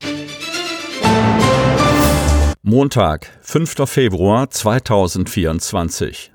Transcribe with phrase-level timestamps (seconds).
[2.63, 3.91] Montag, 5.
[3.91, 6.31] Februar 2024.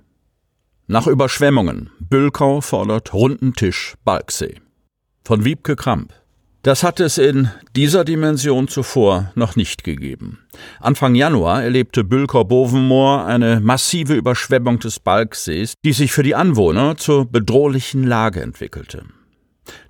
[0.87, 1.89] Nach Überschwemmungen.
[2.01, 4.55] Bülkau fordert runden Tisch Balksee
[5.27, 6.13] von Wiebke Kramp.
[6.67, 10.39] Das hat es in dieser Dimension zuvor noch nicht gegeben.
[10.81, 17.23] Anfang Januar erlebte Bülkau-Bovenmoor eine massive Überschwemmung des Balksees, die sich für die Anwohner zur
[17.23, 19.05] bedrohlichen Lage entwickelte.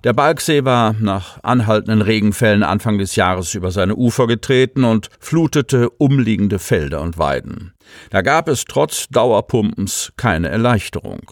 [0.04, 5.90] Der Balksee war nach anhaltenden Regenfällen Anfang des Jahres über seine Ufer getreten und flutete
[5.90, 7.72] umliegende Felder und Weiden.
[8.10, 11.22] Da gab es trotz Dauerpumpens keine Erleichterung.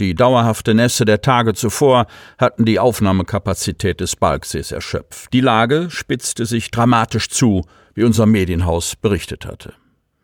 [0.00, 2.06] Die dauerhafte Nässe der Tage zuvor
[2.36, 5.32] hatten die Aufnahmekapazität des Balksees erschöpft.
[5.32, 7.64] Die Lage spitzte sich dramatisch zu,
[7.94, 9.74] wie unser Medienhaus berichtet hatte.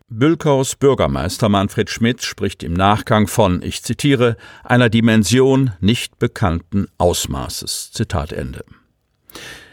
[0.08, 7.92] Bülkaus Bürgermeister Manfred Schmidt spricht im Nachgang von, ich zitiere, einer Dimension nicht bekannten Ausmaßes.
[7.92, 8.64] Zitat Ende.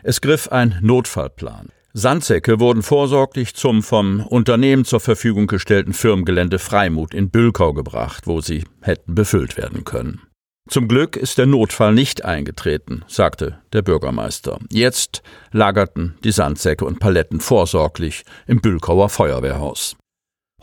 [0.04, 1.70] Es griff ein Notfallplan.
[2.00, 8.40] Sandsäcke wurden vorsorglich zum vom Unternehmen zur Verfügung gestellten Firmengelände Freimut in Bülkau gebracht, wo
[8.40, 10.22] sie hätten befüllt werden können.
[10.70, 14.60] Zum Glück ist der Notfall nicht eingetreten, sagte der Bürgermeister.
[14.70, 19.96] Jetzt lagerten die Sandsäcke und Paletten vorsorglich im Bülkauer Feuerwehrhaus.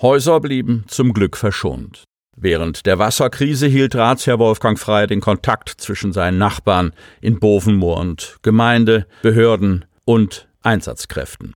[0.00, 2.04] Häuser blieben zum Glück verschont.
[2.36, 8.36] Während der Wasserkrise hielt Ratsherr Wolfgang Frey den Kontakt zwischen seinen Nachbarn in Bovenmoor und
[8.42, 11.52] Gemeinde, Behörden und Einsatzkräften.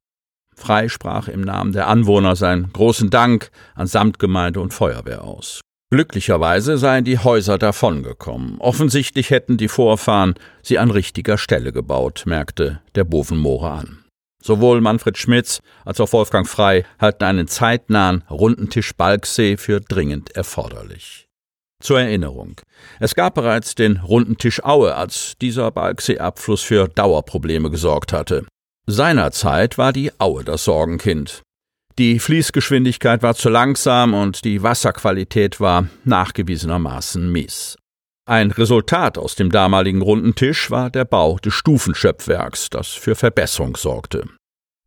[0.54, 5.60] Frei sprach im Namen der Anwohner seinen großen Dank an Samtgemeinde und Feuerwehr aus.
[5.90, 8.58] Glücklicherweise seien die Häuser davongekommen.
[8.58, 14.04] Offensichtlich hätten die Vorfahren sie an richtiger Stelle gebaut, merkte der Bovenmoore an.
[14.42, 21.26] Sowohl Manfred Schmitz als auch Wolfgang Frei halten einen zeitnahen Rundentisch Balksee für dringend erforderlich.
[21.82, 22.60] Zur Erinnerung.
[23.00, 28.44] Es gab bereits den Rundentisch Aue, als dieser Balksee-Abfluss für Dauerprobleme gesorgt hatte.
[28.90, 31.42] Seinerzeit war die Aue das Sorgenkind.
[31.98, 37.76] Die Fließgeschwindigkeit war zu langsam und die Wasserqualität war nachgewiesenermaßen mies.
[38.24, 43.76] Ein Resultat aus dem damaligen runden Tisch war der Bau des Stufenschöpfwerks, das für Verbesserung
[43.76, 44.24] sorgte.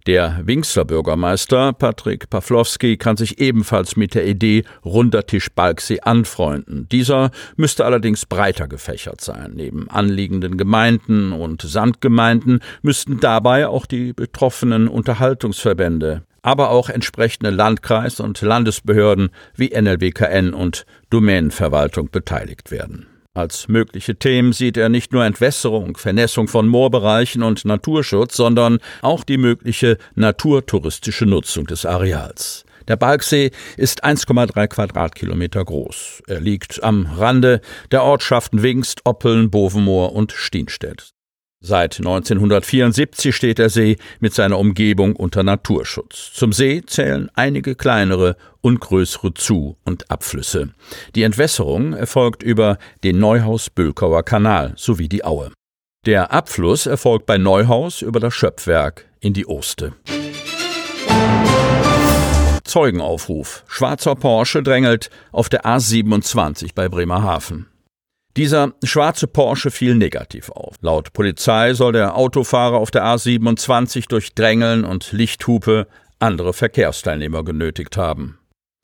[0.08, 6.88] Der Wingsler Bürgermeister Patrick Pawlowski kann sich ebenfalls mit der Idee runder Tisch Balksee anfreunden.
[6.92, 9.52] Dieser müsste allerdings breiter gefächert sein.
[9.54, 18.20] Neben anliegenden Gemeinden und Sandgemeinden müssten dabei auch die betroffenen Unterhaltungsverbände, aber auch entsprechende Landkreis-
[18.20, 23.11] und Landesbehörden wie NLWKN und Domänenverwaltung beteiligt werden.
[23.34, 29.24] Als mögliche Themen sieht er nicht nur Entwässerung, Vernässung von Moorbereichen und Naturschutz, sondern auch
[29.24, 32.66] die mögliche naturtouristische Nutzung des Areals.
[32.90, 36.24] Der Balksee ist 1,3 Quadratkilometer groß.
[36.28, 41.14] Er liegt am Rande der Ortschaften Wingst, Oppeln, Bovenmoor und Stienstedt.
[41.64, 46.32] Seit 1974 steht der See mit seiner Umgebung unter Naturschutz.
[46.34, 50.70] Zum See zählen einige kleinere und größere Zu- und Abflüsse.
[51.14, 55.52] Die Entwässerung erfolgt über den Neuhaus-Bülkauer Kanal sowie die Aue.
[56.08, 59.94] Der Abfluss erfolgt bei Neuhaus über das Schöpfwerk in die Oste.
[62.64, 63.64] Zeugenaufruf.
[63.68, 67.68] Schwarzer Porsche drängelt auf der A27 bei Bremerhaven.
[68.38, 70.76] Dieser schwarze Porsche fiel negativ auf.
[70.82, 75.88] Laut Polizei soll der Autofahrer auf der A27 durch Drängeln und Lichthupe
[76.20, 78.38] andere Verkehrsteilnehmer genötigt haben.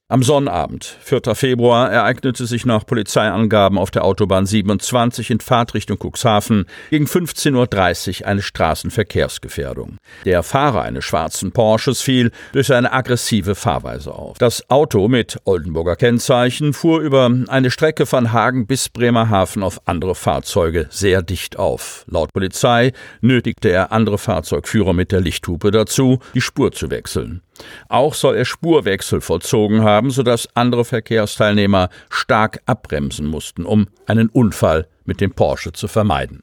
[0.10, 1.36] Am Sonnabend, 4.
[1.36, 8.28] Februar, ereignete sich nach Polizeiangaben auf der Autobahn 27 in Fahrtrichtung Cuxhaven gegen 15.30 Uhr
[8.30, 9.98] eine Straßenverkehrsgefährdung.
[10.24, 14.38] Der Fahrer eines schwarzen Porsches fiel durch seine aggressive Fahrweise auf.
[14.38, 20.16] Das Auto mit Oldenburger Kennzeichen fuhr über eine Strecke von Hagen bis Bremerhaven auf andere
[20.16, 22.06] Fahrzeuge sehr dicht auf.
[22.08, 27.42] Laut Polizei nötigte er andere Fahrzeugführer mit der Lichthupe dazu, die Spur zu wechseln.
[27.90, 34.88] Auch soll er Spurwechsel vollzogen haben, sodass andere Verkehrsteilnehmer stark abbremsen mussten, um einen Unfall
[35.06, 36.42] mit dem Porsche zu vermeiden.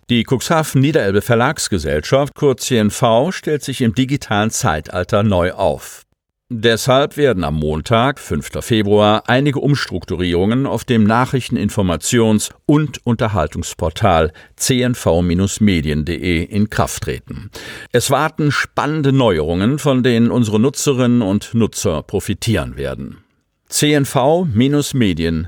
[0.09, 6.07] Die Cuxhaven Niederelbe Verlagsgesellschaft, kurz CNV, stellt sich im digitalen Zeitalter neu auf.
[6.49, 8.65] Deshalb werden am Montag, 5.
[8.65, 17.51] Februar, einige Umstrukturierungen auf dem Nachrichteninformations- und Unterhaltungsportal cnv-medien.de in Kraft treten.
[17.91, 23.26] Es warten spannende Neuerungen, von denen unsere Nutzerinnen und Nutzer profitieren werden.
[23.69, 25.47] cnv-medien.de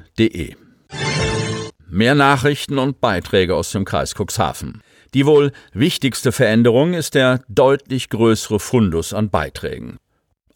[1.90, 4.82] Mehr Nachrichten und Beiträge aus dem Kreis Cuxhaven.
[5.14, 9.96] Die wohl wichtigste Veränderung ist der deutlich größere Fundus an Beiträgen.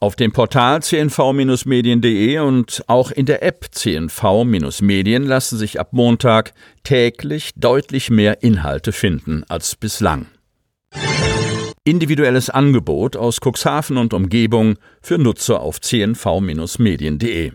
[0.00, 7.52] Auf dem Portal cnv-medien.de und auch in der App cnv-medien lassen sich ab Montag täglich
[7.54, 10.26] deutlich mehr Inhalte finden als bislang.
[11.84, 17.50] Individuelles Angebot aus Cuxhaven und Umgebung für Nutzer auf cnv-medien.de.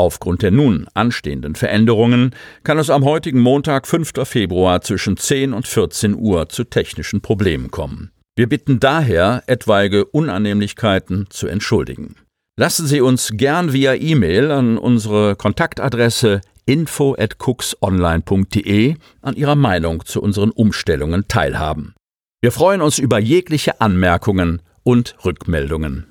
[0.01, 2.31] Aufgrund der nun anstehenden Veränderungen
[2.63, 4.13] kann es am heutigen Montag, 5.
[4.23, 8.09] Februar zwischen 10 und 14 Uhr zu technischen Problemen kommen.
[8.35, 12.15] Wir bitten daher, etwaige Unannehmlichkeiten zu entschuldigen.
[12.57, 20.49] Lassen Sie uns gern via E-Mail an unsere Kontaktadresse info@cooksonline.de an Ihrer Meinung zu unseren
[20.49, 21.93] Umstellungen teilhaben.
[22.41, 26.10] Wir freuen uns über jegliche Anmerkungen und Rückmeldungen.